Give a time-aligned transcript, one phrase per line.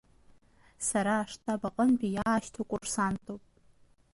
[0.87, 3.41] Сара аштаб аҟынтәи иаашьҭу курсантуп!